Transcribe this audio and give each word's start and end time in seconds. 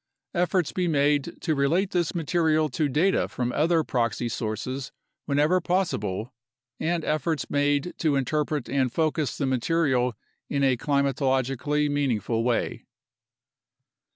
Efforts 0.33 0.71
be 0.71 0.87
made 0.87 1.37
to 1.41 1.53
relate 1.53 1.91
this 1.91 2.15
material 2.15 2.69
to 2.69 2.89
data 2.89 3.27
from 3.27 3.51
other 3.51 3.83
proxy 3.83 4.27
sources 4.29 4.91
whenever 5.27 5.61
possible, 5.61 6.33
and 6.79 7.05
efforts 7.05 7.51
made 7.51 7.93
to 7.99 8.15
interpret 8.15 8.67
and 8.67 8.91
focus 8.91 9.37
the 9.37 9.45
material 9.45 10.15
in 10.49 10.63
a 10.63 10.75
climatologically 10.75 11.87
meaningful 11.87 12.43
way. 12.43 12.83